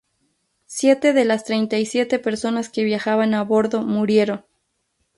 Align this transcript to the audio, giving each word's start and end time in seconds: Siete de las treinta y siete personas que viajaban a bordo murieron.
Siete 0.65 1.13
de 1.13 1.25
las 1.25 1.43
treinta 1.43 1.77
y 1.77 1.85
siete 1.85 2.17
personas 2.17 2.69
que 2.69 2.83
viajaban 2.83 3.35
a 3.35 3.43
bordo 3.43 3.83
murieron. 3.83 4.43